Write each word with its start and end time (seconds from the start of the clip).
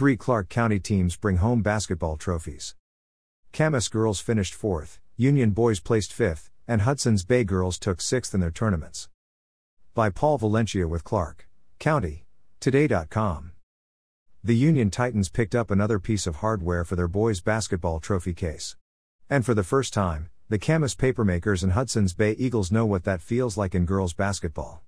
Three 0.00 0.16
Clark 0.16 0.48
County 0.48 0.80
teams 0.80 1.14
bring 1.14 1.36
home 1.36 1.60
basketball 1.60 2.16
trophies. 2.16 2.74
Camas 3.52 3.88
girls 3.88 4.18
finished 4.18 4.54
fourth, 4.54 4.98
Union 5.18 5.50
boys 5.50 5.78
placed 5.78 6.10
fifth, 6.10 6.50
and 6.66 6.80
Hudson's 6.80 7.22
Bay 7.22 7.44
girls 7.44 7.78
took 7.78 8.00
sixth 8.00 8.32
in 8.32 8.40
their 8.40 8.50
tournaments. 8.50 9.10
By 9.92 10.08
Paul 10.08 10.38
Valencia 10.38 10.88
with 10.88 11.04
Clark 11.04 11.46
County. 11.78 12.24
Today.com. 12.60 13.52
The 14.42 14.56
Union 14.56 14.90
Titans 14.90 15.28
picked 15.28 15.54
up 15.54 15.70
another 15.70 15.98
piece 15.98 16.26
of 16.26 16.36
hardware 16.36 16.86
for 16.86 16.96
their 16.96 17.06
boys' 17.06 17.42
basketball 17.42 18.00
trophy 18.00 18.32
case. 18.32 18.76
And 19.28 19.44
for 19.44 19.52
the 19.52 19.62
first 19.62 19.92
time, 19.92 20.30
the 20.48 20.58
Camas 20.58 20.94
Papermakers 20.94 21.62
and 21.62 21.72
Hudson's 21.72 22.14
Bay 22.14 22.32
Eagles 22.38 22.72
know 22.72 22.86
what 22.86 23.04
that 23.04 23.20
feels 23.20 23.58
like 23.58 23.74
in 23.74 23.84
girls' 23.84 24.14
basketball. 24.14 24.82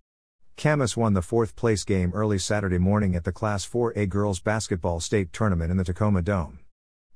Camas 0.57 0.97
won 0.97 1.15
the 1.15 1.23
fourth 1.23 1.57
place 1.57 1.83
game 1.83 2.13
early 2.15 2.39
Saturday 2.39 2.79
morning 2.79 3.17
at 3.17 3.25
the 3.25 3.33
Class 3.33 3.67
4A 3.67 4.09
Girls 4.09 4.41
Basketball 4.41 5.01
State 5.01 5.33
Tournament 5.33 5.71
in 5.71 5.77
the 5.77 5.85
Tacoma 5.85 6.23
Dome. 6.23 6.61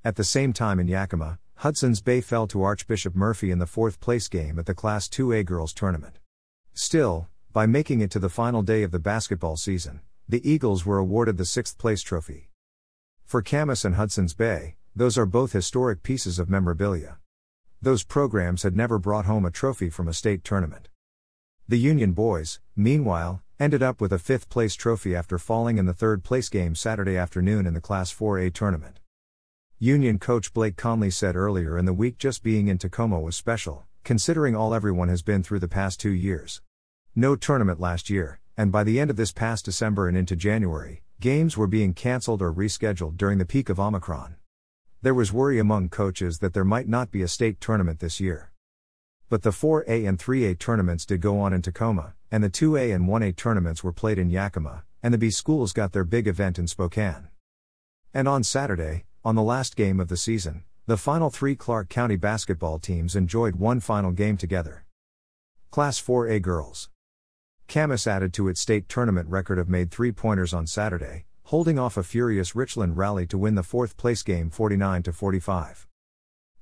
At 0.03 0.17
the 0.17 0.25
same 0.25 0.53
time 0.53 0.81
in 0.81 0.89
Yakima, 0.89 1.39
Hudson's 1.57 2.01
Bay 2.01 2.21
fell 2.21 2.47
to 2.49 2.63
Archbishop 2.63 3.15
Murphy 3.15 3.51
in 3.51 3.59
the 3.59 3.67
fourth 3.67 4.01
place 4.01 4.29
game 4.29 4.59
at 4.59 4.67
the 4.67 4.75
Class 4.75 5.09
2A 5.09 5.45
Girls 5.45 5.73
Tournament. 5.73 6.19
Still, 6.75 7.29
by 7.53 7.67
making 7.67 8.01
it 8.01 8.11
to 8.11 8.19
the 8.19 8.29
final 8.29 8.63
day 8.63 8.83
of 8.83 8.91
the 8.91 8.99
basketball 8.99 9.57
season, 9.57 10.01
the 10.29 10.49
Eagles 10.49 10.85
were 10.85 10.99
awarded 10.99 11.37
the 11.37 11.45
sixth 11.45 11.79
place 11.79 12.03
trophy. 12.03 12.51
For 13.25 13.43
Camas 13.43 13.85
and 13.85 13.95
Hudson's 13.95 14.35
Bay, 14.35 14.77
those 14.95 15.17
are 15.17 15.27
both 15.27 15.53
historic 15.53 16.03
pieces 16.03 16.39
of 16.39 16.51
memorabilia. 16.51 17.19
Those 17.81 18.03
programs 18.03 18.63
had 18.63 18.77
never 18.77 18.99
brought 18.99 19.27
home 19.27 19.45
a 19.45 19.51
trophy 19.51 19.91
from 19.91 20.09
a 20.09 20.15
state 20.15 20.43
tournament. 20.43 20.89
The 21.69 21.79
Union 21.79 22.13
boys, 22.13 22.61
meanwhile, 22.77 23.43
ended 23.59 23.83
up 23.83 24.01
with 24.01 24.13
a 24.13 24.21
fifth 24.21 24.49
place 24.49 24.77
trophy 24.77 25.17
after 25.17 25.37
falling 25.37 25.79
in 25.79 25.87
the 25.87 25.93
third 25.93 26.23
place 26.23 26.49
game 26.49 26.77
Saturday 26.77 27.17
afternoon 27.17 27.67
in 27.67 27.75
the 27.75 27.81
Class 27.81 28.15
4A 28.15 28.55
tournament. 28.55 29.01
Union 29.81 30.21
coach 30.21 30.53
Blake 30.53 30.77
Conley 30.77 31.11
said 31.11 31.35
earlier 31.35 31.77
in 31.77 31.85
the 31.85 31.93
week 31.93 32.19
just 32.19 32.45
being 32.45 32.69
in 32.69 32.79
Tacoma 32.79 33.19
was 33.19 33.35
special, 33.35 33.85
considering 34.05 34.55
all 34.55 34.75
everyone 34.75 35.09
has 35.09 35.23
been 35.23 35.43
through 35.43 35.59
the 35.59 35.67
past 35.67 35.99
two 35.99 36.13
years. 36.13 36.63
No 37.17 37.35
tournament 37.35 37.81
last 37.81 38.09
year, 38.09 38.39
and 38.57 38.71
by 38.71 38.85
the 38.85 39.01
end 39.01 39.11
of 39.11 39.17
this 39.17 39.33
past 39.33 39.65
December 39.65 40.07
and 40.07 40.17
into 40.17 40.37
January, 40.37 41.03
games 41.19 41.57
were 41.57 41.67
being 41.67 41.95
cancelled 41.95 42.43
or 42.43 42.53
rescheduled 42.53 43.17
during 43.17 43.39
the 43.39 43.45
peak 43.45 43.69
of 43.69 43.81
Omicron. 43.81 44.37
There 45.03 45.15
was 45.15 45.33
worry 45.33 45.59
among 45.59 45.89
coaches 45.89 46.39
that 46.39 46.55
there 46.55 46.65
might 46.65 46.87
not 46.87 47.11
be 47.11 47.23
a 47.23 47.29
state 47.29 47.61
tournament 47.61 47.99
this 47.99 48.21
year. 48.21 48.53
But 49.29 49.43
the 49.43 49.51
4A 49.51 50.09
and 50.09 50.19
3A 50.19 50.59
tournaments 50.59 51.05
did 51.05 51.21
go 51.21 51.41
on 51.41 51.53
in 51.53 51.61
Tacoma, 51.61 52.15
and 52.31 52.45
the 52.45 52.51
2A 52.51 52.95
and 52.95 53.09
1A 53.09 53.35
tournaments 53.35 53.83
were 53.83 53.93
played 53.93 54.19
in 54.19 54.31
Yakima, 54.31 54.85
and 55.03 55.13
the 55.13 55.19
B 55.19 55.31
schools 55.31 55.73
got 55.73 55.93
their 55.93 56.05
big 56.05 56.29
event 56.29 56.59
in 56.59 56.69
Spokane. 56.69 57.29
And 58.15 58.29
on 58.29 58.45
Saturday, 58.45 59.05
on 59.25 59.35
the 59.35 59.43
last 59.43 59.75
game 59.75 59.99
of 59.99 60.09
the 60.09 60.17
season, 60.17 60.63
the 60.87 60.97
final 60.97 61.31
three 61.31 61.57
Clark 61.57 61.89
County 61.89 62.15
basketball 62.15 62.79
teams 62.79 63.17
enjoyed 63.17 63.57
one 63.57 63.81
final 63.81 64.13
game 64.13 64.37
together. 64.37 64.85
Class 65.73 66.01
4A 66.01 66.41
Girls 66.41 66.89
Camas 67.67 68.07
added 68.07 68.33
to 68.35 68.47
its 68.47 68.61
state 68.61 68.89
tournament 68.89 69.29
record 69.29 69.59
of 69.59 69.69
made 69.69 69.91
three 69.91 70.13
pointers 70.13 70.55
on 70.55 70.69
Saturday, 70.69 71.25
holding 71.47 71.81
off 71.81 71.97
a 71.97 72.05
furious 72.05 72.55
Richland 72.55 72.97
rally 72.97 73.27
to 73.27 73.37
win 73.37 73.57
the 73.57 73.65
fourth 73.65 73.97
place 73.97 74.23
game 74.23 74.51
49 74.51 75.03
45. 75.03 75.89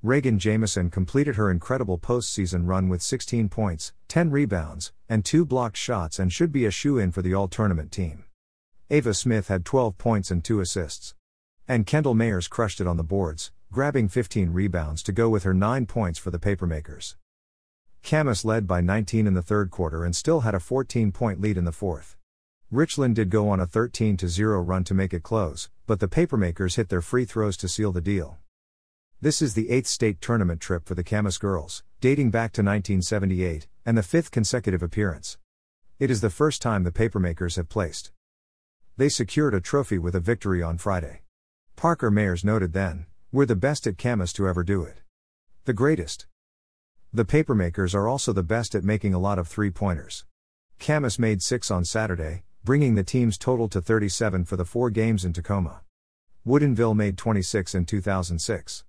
Reagan 0.05 0.39
Jameson 0.39 0.91
completed 0.91 1.37
her 1.37 1.51
incredible 1.51 1.97
postseason 1.97 2.69
run 2.69 2.91
with 2.91 3.01
16 3.01 3.49
points, 3.49 3.95
10 4.09 4.31
rebounds, 4.31 4.93
and 5.09 5.25
2 5.25 5.47
blocked 5.47 5.79
shots 5.79 6.19
and 6.19 6.31
should 6.31 6.53
be 6.53 6.67
a 6.67 6.71
shoe 6.71 6.99
in 6.99 7.11
for 7.11 7.23
the 7.23 7.33
all 7.33 7.49
tournament 7.49 7.91
team. 7.91 8.25
Ava 8.91 9.15
Smith 9.15 9.49
had 9.49 9.65
12 9.65 9.97
points 9.97 10.31
and 10.31 10.45
2 10.45 10.61
assists. 10.61 11.15
And 11.67 11.87
Kendall 11.87 12.15
Mayers 12.15 12.51
crushed 12.51 12.83
it 12.83 12.87
on 12.87 12.99
the 12.99 13.03
boards, 13.03 13.51
grabbing 13.73 14.09
15 14.09 14.53
rebounds 14.53 15.03
to 15.05 15.11
go 15.11 15.31
with 15.31 15.45
her 15.45 15.55
9 15.55 15.87
points 15.87 16.19
for 16.19 16.31
the 16.31 16.39
Papermakers. 16.39 17.17
Camas 18.03 18.45
led 18.45 18.67
by 18.67 18.83
19 18.83 19.27
in 19.27 19.33
the 19.33 19.41
third 19.41 19.71
quarter 19.71 20.05
and 20.05 20.15
still 20.15 20.41
had 20.41 20.55
a 20.55 20.61
14 20.61 21.13
point 21.13 21.41
lead 21.41 21.57
in 21.57 21.65
the 21.65 21.73
fourth. 21.73 22.19
Richland 22.71 23.17
did 23.17 23.31
go 23.31 23.49
on 23.49 23.59
a 23.59 23.67
13 23.67 24.19
0 24.19 24.61
run 24.61 24.85
to 24.85 24.93
make 24.93 25.15
it 25.15 25.23
close, 25.23 25.71
but 25.87 26.01
the 26.01 26.09
Papermakers 26.09 26.77
hit 26.77 26.91
their 26.91 27.01
free 27.01 27.25
throws 27.25 27.57
to 27.57 27.69
seal 27.69 27.91
the 27.91 28.03
deal. 28.03 28.37
This 29.21 29.41
is 29.41 29.55
the 29.55 29.71
eighth 29.71 29.87
state 29.87 30.21
tournament 30.21 30.61
trip 30.61 30.87
for 30.87 30.95
the 30.95 31.05
Camas 31.05 31.39
girls, 31.39 31.83
dating 32.01 32.31
back 32.31 32.53
to 32.53 32.61
1978, 32.61 33.67
and 33.87 33.97
the 33.97 34.03
fifth 34.03 34.31
consecutive 34.31 34.83
appearance. 34.83 35.39
It 35.99 36.11
is 36.11 36.21
the 36.21 36.29
first 36.29 36.61
time 36.61 36.83
the 36.83 36.91
Papermakers 36.91 37.57
have 37.57 37.69
placed. 37.69 38.13
They 38.97 39.09
secured 39.09 39.55
a 39.55 39.61
trophy 39.61 39.99
with 39.99 40.15
a 40.15 40.21
victory 40.21 40.63
on 40.63 40.79
Friday. 40.79 41.23
Parker 41.77 42.11
Mayers 42.11 42.45
noted 42.45 42.73
then, 42.73 43.07
We're 43.33 43.47
the 43.47 43.57
best 43.57 43.87
at 43.87 43.99
Camas 43.99 44.33
to 44.35 44.47
ever 44.47 44.63
do 44.63 44.83
it. 44.83 45.03
The 45.65 45.73
greatest. 45.73 46.27
The 47.13 47.25
papermakers 47.25 47.95
are 47.95 48.09
also 48.09 48.33
the 48.33 48.43
best 48.43 48.75
at 48.75 48.85
making 48.85 49.15
a 49.15 49.19
lot 49.19 49.39
of 49.39 49.49
three 49.49 49.71
pointers. 49.71 50.25
Camas 50.79 51.19
made 51.19 51.43
six 51.43 51.71
on 51.71 51.85
Saturday, 51.85 52.43
bringing 52.65 52.95
the 52.95 53.05
team's 53.05 53.39
total 53.39 53.69
to 53.69 53.81
37 53.81 54.45
for 54.45 54.57
the 54.57 54.65
four 54.65 54.91
games 54.91 55.25
in 55.25 55.33
Tacoma. 55.33 55.81
Woodinville 56.47 56.95
made 56.95 57.17
26 57.17 57.75
in 57.75 57.87
2006. 57.87 58.85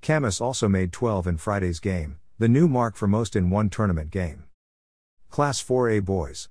Camas 0.00 0.40
also 0.40 0.68
made 0.68 0.92
12 0.92 1.26
in 1.26 1.36
Friday's 1.36 1.80
game, 1.80 2.18
the 2.38 2.48
new 2.48 2.68
mark 2.68 2.96
for 2.96 3.06
most 3.06 3.36
in 3.36 3.50
one 3.50 3.68
tournament 3.68 4.10
game. 4.10 4.44
Class 5.30 5.62
4A 5.62 6.04
Boys. 6.04 6.48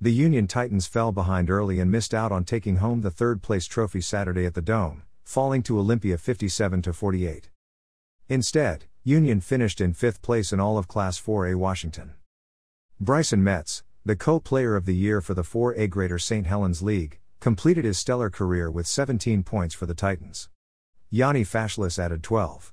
The 0.00 0.12
Union 0.12 0.48
Titans 0.48 0.86
fell 0.86 1.12
behind 1.12 1.48
early 1.48 1.78
and 1.78 1.90
missed 1.90 2.12
out 2.12 2.32
on 2.32 2.44
taking 2.44 2.78
home 2.78 3.02
the 3.02 3.10
third 3.10 3.42
place 3.42 3.66
trophy 3.66 4.00
Saturday 4.00 4.46
at 4.46 4.54
the 4.54 4.62
Dome, 4.62 5.02
falling 5.22 5.62
to 5.62 5.78
Olympia 5.78 6.18
57 6.18 6.82
48. 6.82 7.50
Instead, 8.28 8.86
Union 9.04 9.40
finished 9.40 9.80
in 9.80 9.92
fifth 9.92 10.22
place 10.22 10.52
in 10.52 10.58
all 10.58 10.78
of 10.78 10.88
Class 10.88 11.20
4A 11.20 11.54
Washington. 11.54 12.14
Bryson 13.00 13.44
Metz, 13.44 13.84
the 14.04 14.16
co 14.16 14.40
player 14.40 14.74
of 14.74 14.86
the 14.86 14.94
year 14.94 15.20
for 15.20 15.34
the 15.34 15.42
4A 15.42 15.88
Greater 15.90 16.18
St. 16.18 16.46
Helens 16.46 16.82
League, 16.82 17.20
completed 17.38 17.84
his 17.84 17.98
stellar 17.98 18.30
career 18.30 18.70
with 18.70 18.86
17 18.86 19.42
points 19.42 19.74
for 19.74 19.86
the 19.86 19.94
Titans. 19.94 20.48
Yanni 21.14 21.44
Fashlis 21.44 21.98
added 21.98 22.22
12. 22.22 22.72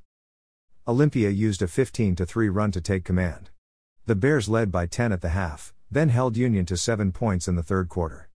Olympia 0.87 1.29
used 1.29 1.61
a 1.61 1.67
15 1.67 2.15
3 2.15 2.47
run 2.47 2.71
to 2.71 2.79
take 2.79 3.03
command. 3.03 3.49
The 4.05 4.15
Bears 4.15 4.47
led 4.47 4.71
by 4.71 4.85
10 4.85 5.11
at 5.11 5.19
the 5.19 5.27
half, 5.27 5.73
then 5.91 6.07
held 6.07 6.37
Union 6.37 6.65
to 6.67 6.77
7 6.77 7.11
points 7.11 7.49
in 7.49 7.57
the 7.57 7.63
third 7.63 7.89
quarter. 7.89 8.29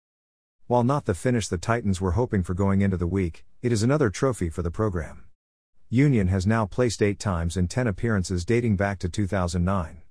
While 0.66 0.84
not 0.84 1.06
the 1.06 1.14
finish 1.14 1.48
the 1.48 1.60
Titans 1.60 2.02
were 2.02 2.14
hoping 2.14 2.42
for 2.42 2.56
going 2.56 2.82
into 2.82 2.98
the 2.98 3.06
week, 3.06 3.46
it 3.62 3.72
is 3.72 3.84
another 3.84 4.10
trophy 4.10 4.50
for 4.50 4.64
the 4.64 4.72
program. 4.72 5.26
Union 5.88 6.30
has 6.30 6.48
now 6.48 6.66
placed 6.66 7.04
eight 7.04 7.20
times 7.20 7.56
in 7.56 7.68
10 7.68 7.86
appearances 7.86 8.44
dating 8.44 8.78
back 8.78 8.98
to 8.98 9.08
2009. 9.08 10.02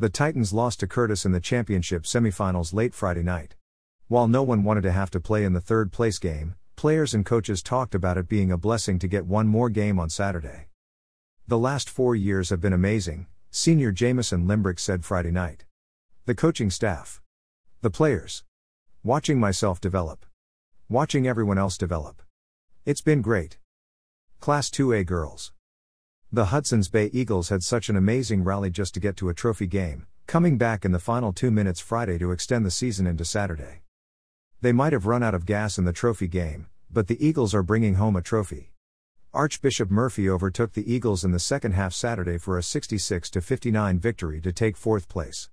The 0.00 0.10
Titans 0.10 0.52
lost 0.52 0.80
to 0.80 0.88
Curtis 0.88 1.24
in 1.24 1.30
the 1.30 1.38
championship 1.38 2.02
semifinals 2.02 2.74
late 2.74 2.92
Friday 2.92 3.22
night. 3.22 3.54
While 4.08 4.26
no 4.26 4.42
one 4.42 4.64
wanted 4.64 4.82
to 4.82 4.90
have 4.90 5.12
to 5.12 5.20
play 5.20 5.44
in 5.44 5.52
the 5.52 5.60
third 5.60 5.92
place 5.92 6.18
game, 6.18 6.56
players 6.76 7.14
and 7.14 7.24
coaches 7.24 7.62
talked 7.62 7.94
about 7.94 8.18
it 8.18 8.28
being 8.28 8.52
a 8.52 8.58
blessing 8.58 8.98
to 8.98 9.08
get 9.08 9.24
one 9.24 9.46
more 9.46 9.70
game 9.70 9.98
on 9.98 10.10
Saturday. 10.10 10.66
The 11.48 11.58
last 11.58 11.88
four 11.88 12.14
years 12.14 12.50
have 12.50 12.60
been 12.60 12.74
amazing, 12.74 13.28
senior 13.50 13.92
Jameson 13.92 14.46
Limbrick 14.46 14.78
said 14.78 15.02
Friday 15.02 15.30
night. 15.30 15.64
The 16.26 16.34
coaching 16.34 16.70
staff. 16.70 17.22
The 17.80 17.90
players. 17.90 18.44
Watching 19.02 19.40
myself 19.40 19.80
develop. 19.80 20.26
Watching 20.90 21.26
everyone 21.26 21.56
else 21.56 21.78
develop. 21.78 22.20
It's 22.84 23.00
been 23.00 23.22
great. 23.22 23.56
Class 24.38 24.68
2A 24.68 25.06
Girls. 25.06 25.52
The 26.30 26.46
Hudson's 26.46 26.90
Bay 26.90 27.08
Eagles 27.12 27.48
had 27.48 27.62
such 27.62 27.88
an 27.88 27.96
amazing 27.96 28.44
rally 28.44 28.70
just 28.70 28.92
to 28.94 29.00
get 29.00 29.16
to 29.16 29.30
a 29.30 29.34
trophy 29.34 29.66
game, 29.66 30.06
coming 30.26 30.58
back 30.58 30.84
in 30.84 30.92
the 30.92 30.98
final 30.98 31.32
two 31.32 31.50
minutes 31.50 31.80
Friday 31.80 32.18
to 32.18 32.32
extend 32.32 32.66
the 32.66 32.70
season 32.70 33.06
into 33.06 33.24
Saturday. 33.24 33.85
They 34.66 34.72
might 34.72 34.92
have 34.94 35.06
run 35.06 35.22
out 35.22 35.32
of 35.32 35.46
gas 35.46 35.78
in 35.78 35.84
the 35.84 35.92
trophy 35.92 36.26
game, 36.26 36.66
but 36.90 37.06
the 37.06 37.24
Eagles 37.24 37.54
are 37.54 37.62
bringing 37.62 37.94
home 37.94 38.16
a 38.16 38.20
trophy. 38.20 38.72
Archbishop 39.32 39.92
Murphy 39.92 40.28
overtook 40.28 40.72
the 40.72 40.92
Eagles 40.92 41.24
in 41.24 41.30
the 41.30 41.38
second 41.38 41.70
half 41.70 41.92
Saturday 41.92 42.36
for 42.36 42.58
a 42.58 42.64
66 42.64 43.30
59 43.30 44.00
victory 44.00 44.40
to 44.40 44.50
take 44.52 44.76
fourth 44.76 45.08
place. 45.08 45.50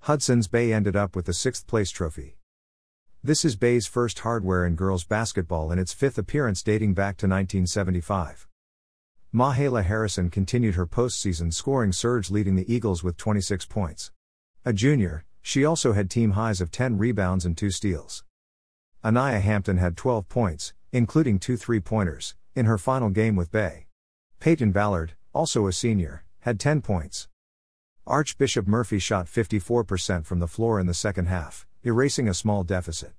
Hudson's 0.00 0.48
Bay 0.48 0.72
ended 0.72 0.96
up 0.96 1.14
with 1.14 1.26
the 1.26 1.32
sixth 1.32 1.68
place 1.68 1.92
trophy. 1.92 2.36
This 3.22 3.44
is 3.44 3.54
Bay's 3.54 3.86
first 3.86 4.18
hardware 4.18 4.66
in 4.66 4.74
girls 4.74 5.04
basketball 5.04 5.70
in 5.70 5.78
its 5.78 5.92
fifth 5.92 6.18
appearance 6.18 6.60
dating 6.64 6.94
back 6.94 7.16
to 7.18 7.28
1975. 7.28 8.48
Mahala 9.32 9.84
Harrison 9.84 10.30
continued 10.30 10.74
her 10.74 10.84
postseason 10.88 11.54
scoring 11.54 11.92
surge 11.92 12.28
leading 12.28 12.56
the 12.56 12.74
Eagles 12.74 13.04
with 13.04 13.16
26 13.16 13.66
points. 13.66 14.10
A 14.64 14.72
junior, 14.72 15.24
she 15.42 15.64
also 15.64 15.92
had 15.92 16.10
team 16.10 16.32
highs 16.32 16.60
of 16.60 16.72
10 16.72 16.98
rebounds 16.98 17.46
and 17.46 17.56
2 17.56 17.70
steals. 17.70 18.24
Anaya 19.04 19.38
Hampton 19.38 19.76
had 19.76 19.96
12 19.96 20.28
points, 20.28 20.74
including 20.92 21.38
two 21.38 21.56
three 21.56 21.80
pointers, 21.80 22.34
in 22.56 22.66
her 22.66 22.78
final 22.78 23.10
game 23.10 23.36
with 23.36 23.52
Bay. 23.52 23.86
Peyton 24.40 24.72
Ballard, 24.72 25.12
also 25.32 25.66
a 25.66 25.72
senior, 25.72 26.24
had 26.40 26.58
10 26.58 26.82
points. 26.82 27.28
Archbishop 28.06 28.66
Murphy 28.66 28.98
shot 28.98 29.26
54% 29.26 30.26
from 30.26 30.40
the 30.40 30.48
floor 30.48 30.80
in 30.80 30.86
the 30.86 30.94
second 30.94 31.26
half 31.26 31.66
erasing 31.84 32.28
a 32.28 32.34
small 32.34 32.64
deficit. 32.64 33.12